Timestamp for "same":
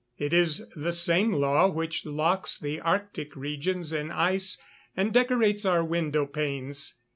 0.93-1.31